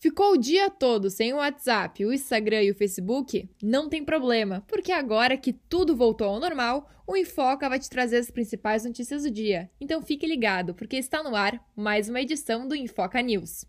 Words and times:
Ficou 0.00 0.34
o 0.34 0.38
dia 0.38 0.70
todo 0.70 1.10
sem 1.10 1.32
o 1.32 1.38
WhatsApp, 1.38 2.04
o 2.04 2.12
Instagram 2.12 2.62
e 2.62 2.70
o 2.70 2.74
Facebook? 2.74 3.50
Não 3.60 3.88
tem 3.88 4.04
problema, 4.04 4.64
porque 4.68 4.92
agora 4.92 5.36
que 5.36 5.52
tudo 5.52 5.96
voltou 5.96 6.28
ao 6.28 6.38
normal, 6.38 6.88
o 7.04 7.16
Infoca 7.16 7.68
vai 7.68 7.80
te 7.80 7.90
trazer 7.90 8.18
as 8.18 8.30
principais 8.30 8.84
notícias 8.84 9.24
do 9.24 9.30
dia. 9.30 9.68
Então 9.80 10.00
fique 10.00 10.24
ligado, 10.24 10.72
porque 10.72 10.96
está 10.96 11.20
no 11.20 11.34
ar 11.34 11.60
mais 11.74 12.08
uma 12.08 12.20
edição 12.20 12.68
do 12.68 12.76
Infoca 12.76 13.20
News. 13.20 13.64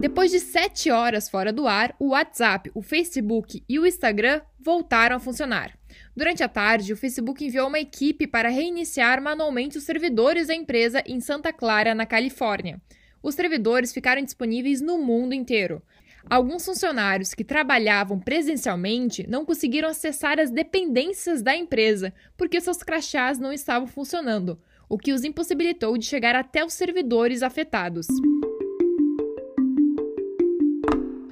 Depois 0.00 0.30
de 0.30 0.40
sete 0.40 0.90
horas 0.90 1.28
fora 1.28 1.52
do 1.52 1.66
ar, 1.66 1.94
o 1.98 2.12
WhatsApp, 2.12 2.70
o 2.74 2.80
Facebook 2.80 3.62
e 3.68 3.78
o 3.78 3.86
Instagram 3.86 4.40
voltaram 4.58 5.16
a 5.16 5.20
funcionar. 5.20 5.78
Durante 6.16 6.42
a 6.42 6.48
tarde, 6.48 6.94
o 6.94 6.96
Facebook 6.96 7.44
enviou 7.44 7.68
uma 7.68 7.78
equipe 7.78 8.26
para 8.26 8.48
reiniciar 8.48 9.20
manualmente 9.20 9.76
os 9.76 9.84
servidores 9.84 10.46
da 10.46 10.54
empresa 10.54 11.02
em 11.04 11.20
Santa 11.20 11.52
Clara, 11.52 11.94
na 11.94 12.06
Califórnia 12.06 12.80
os 13.22 13.34
servidores 13.34 13.92
ficaram 13.92 14.22
disponíveis 14.22 14.80
no 14.80 14.98
mundo 14.98 15.34
inteiro. 15.34 15.82
Alguns 16.28 16.64
funcionários 16.64 17.32
que 17.32 17.44
trabalhavam 17.44 18.18
presencialmente 18.18 19.26
não 19.28 19.44
conseguiram 19.44 19.88
acessar 19.88 20.38
as 20.38 20.50
dependências 20.50 21.42
da 21.42 21.56
empresa 21.56 22.12
porque 22.36 22.60
seus 22.60 22.82
crachás 22.82 23.38
não 23.38 23.52
estavam 23.52 23.86
funcionando, 23.86 24.60
o 24.88 24.98
que 24.98 25.12
os 25.12 25.24
impossibilitou 25.24 25.96
de 25.96 26.04
chegar 26.04 26.34
até 26.34 26.64
os 26.64 26.74
servidores 26.74 27.42
afetados. 27.42 28.06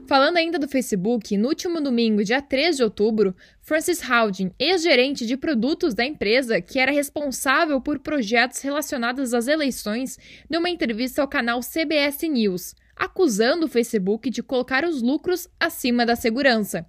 Falando 0.07 0.37
ainda 0.37 0.57
do 0.57 0.69
Facebook, 0.69 1.37
no 1.37 1.49
último 1.49 1.81
domingo, 1.81 2.23
dia 2.23 2.41
3 2.41 2.77
de 2.77 2.85
outubro, 2.85 3.35
Francis 3.61 4.01
Halding, 4.09 4.53
ex-gerente 4.57 5.27
de 5.27 5.37
produtos 5.37 5.95
da 5.95 6.05
empresa, 6.05 6.61
que 6.61 6.79
era 6.79 6.93
responsável 6.93 7.81
por 7.81 7.99
projetos 7.99 8.61
relacionados 8.61 9.35
às 9.35 9.49
eleições, 9.49 10.17
deu 10.49 10.61
uma 10.61 10.71
entrevista 10.71 11.23
ao 11.23 11.27
canal 11.27 11.61
CBS 11.61 12.23
News, 12.23 12.77
acusando 12.95 13.67
o 13.67 13.69
Facebook 13.69 14.31
de 14.31 14.45
colocar 14.45 14.85
os 14.85 15.03
lucros 15.03 15.49
acima 15.59 16.07
da 16.07 16.15
segurança. 16.15 16.87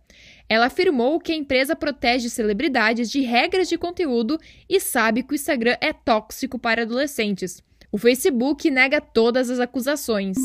Ela 0.47 0.67
afirmou 0.67 1.19
que 1.19 1.31
a 1.31 1.35
empresa 1.35 1.75
protege 1.75 2.29
celebridades 2.29 3.09
de 3.09 3.21
regras 3.21 3.67
de 3.67 3.79
conteúdo 3.79 4.39
e 4.69 4.79
sabe 4.79 5.23
que 5.23 5.33
o 5.33 5.35
Instagram 5.35 5.75
é 5.81 5.91
tóxico 5.91 6.59
para 6.59 6.83
adolescentes. 6.83 7.63
O 7.91 7.97
Facebook 7.97 8.69
nega 8.69 9.01
todas 9.01 9.49
as 9.49 9.59
acusações 9.59 10.37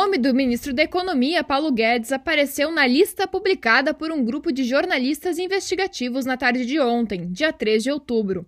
nome 0.00 0.16
do 0.16 0.32
ministro 0.32 0.72
da 0.72 0.84
Economia, 0.84 1.42
Paulo 1.42 1.72
Guedes, 1.72 2.12
apareceu 2.12 2.70
na 2.70 2.86
lista 2.86 3.26
publicada 3.26 3.92
por 3.92 4.12
um 4.12 4.24
grupo 4.24 4.52
de 4.52 4.62
jornalistas 4.62 5.40
investigativos 5.40 6.24
na 6.24 6.36
tarde 6.36 6.64
de 6.64 6.78
ontem, 6.78 7.32
dia 7.32 7.52
3 7.52 7.82
de 7.82 7.90
outubro. 7.90 8.46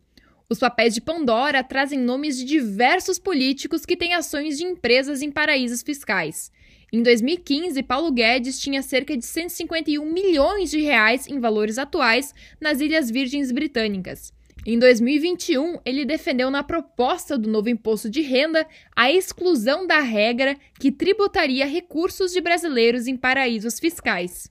Os 0.49 0.61
papéis 0.61 0.95
de 0.95 1.01
Pandora 1.01 1.65
trazem 1.65 1.99
nomes 1.99 2.39
de 2.39 2.45
diversos 2.45 3.19
políticos 3.19 3.85
que 3.85 3.97
têm 3.97 4.15
ações 4.15 4.59
de 4.59 4.65
empresas 4.65 5.23
em 5.23 5.31
paraísos 5.33 5.83
fiscais. 5.83 6.53
Em 6.93 7.03
2015, 7.03 7.83
Paulo 7.83 8.13
Guedes 8.13 8.61
tinha 8.61 8.81
cerca 8.81 9.17
de 9.17 9.27
151 9.27 10.05
milhões 10.05 10.71
de 10.71 10.81
reais 10.81 11.27
em 11.27 11.41
valores 11.41 11.79
atuais 11.79 12.33
nas 12.61 12.81
Ilhas 12.81 13.11
Virgens 13.11 13.51
Britânicas. 13.51 14.33
Em 14.67 14.79
2021, 14.79 15.79
ele 15.87 16.05
defendeu 16.05 16.51
na 16.51 16.63
proposta 16.63 17.39
do 17.39 17.49
novo 17.49 17.71
imposto 17.71 18.11
de 18.11 18.21
renda 18.21 18.67
a 18.95 19.11
exclusão 19.11 19.87
da 19.87 20.01
regra 20.01 20.55
que 20.79 20.93
tributaria 20.93 21.67
recursos 21.67 22.31
de 22.31 22.43
brasileiros 22.43 23.07
em 23.07 23.17
paraísos 23.17 23.81
fiscais. 23.81 24.49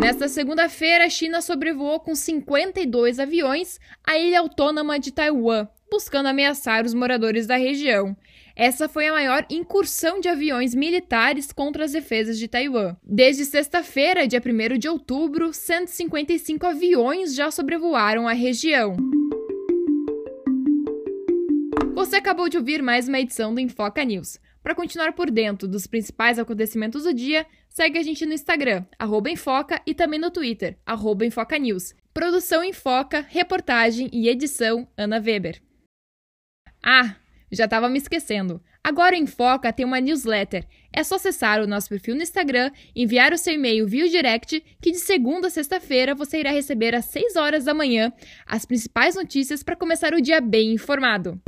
Nesta 0.00 0.26
segunda-feira, 0.26 1.04
a 1.04 1.10
China 1.10 1.42
sobrevoou 1.42 2.00
com 2.00 2.14
52 2.14 3.18
aviões 3.18 3.78
a 4.06 4.16
ilha 4.16 4.40
autônoma 4.40 4.98
de 4.98 5.12
Taiwan, 5.12 5.68
buscando 5.90 6.28
ameaçar 6.28 6.86
os 6.86 6.94
moradores 6.94 7.46
da 7.46 7.56
região. 7.56 8.16
Essa 8.58 8.88
foi 8.88 9.06
a 9.06 9.12
maior 9.12 9.46
incursão 9.48 10.18
de 10.18 10.28
aviões 10.28 10.74
militares 10.74 11.52
contra 11.52 11.84
as 11.84 11.92
defesas 11.92 12.36
de 12.36 12.48
Taiwan. 12.48 12.96
Desde 13.04 13.44
sexta-feira, 13.44 14.26
dia 14.26 14.42
1 14.44 14.76
de 14.76 14.88
outubro, 14.88 15.52
155 15.52 16.66
aviões 16.66 17.36
já 17.36 17.52
sobrevoaram 17.52 18.26
a 18.26 18.32
região. 18.32 18.96
Você 21.94 22.16
acabou 22.16 22.48
de 22.48 22.58
ouvir 22.58 22.82
mais 22.82 23.06
uma 23.06 23.20
edição 23.20 23.54
do 23.54 23.60
Infoca 23.60 24.02
News. 24.02 24.40
Para 24.60 24.74
continuar 24.74 25.12
por 25.12 25.30
dentro 25.30 25.68
dos 25.68 25.86
principais 25.86 26.36
acontecimentos 26.36 27.04
do 27.04 27.14
dia, 27.14 27.46
segue 27.68 27.96
a 27.96 28.02
gente 28.02 28.26
no 28.26 28.32
Instagram, 28.32 28.84
Enfoca, 29.30 29.80
e 29.86 29.94
também 29.94 30.18
no 30.18 30.32
Twitter, 30.32 30.76
Enfoca 31.24 31.56
News. 31.56 31.94
Produção 32.12 32.64
Enfoca, 32.64 33.24
reportagem 33.28 34.10
e 34.12 34.28
edição 34.28 34.88
Ana 34.96 35.22
Weber. 35.24 35.62
Ah, 36.84 37.14
já 37.50 37.64
estava 37.64 37.88
me 37.88 37.98
esquecendo. 37.98 38.60
Agora 38.82 39.14
o 39.14 39.18
Enfoca 39.18 39.72
tem 39.72 39.84
uma 39.84 40.00
newsletter. 40.00 40.64
É 40.92 41.04
só 41.04 41.16
acessar 41.16 41.60
o 41.60 41.66
nosso 41.66 41.88
perfil 41.88 42.14
no 42.14 42.22
Instagram, 42.22 42.70
enviar 42.94 43.32
o 43.32 43.38
seu 43.38 43.54
e-mail 43.54 43.86
via 43.86 44.08
direct, 44.08 44.62
que 44.80 44.92
de 44.92 44.98
segunda 44.98 45.48
a 45.48 45.50
sexta-feira 45.50 46.14
você 46.14 46.40
irá 46.40 46.50
receber 46.50 46.94
às 46.94 47.04
6 47.06 47.36
horas 47.36 47.64
da 47.64 47.74
manhã 47.74 48.12
as 48.46 48.64
principais 48.64 49.14
notícias 49.14 49.62
para 49.62 49.76
começar 49.76 50.14
o 50.14 50.22
dia 50.22 50.40
bem 50.40 50.72
informado. 50.72 51.40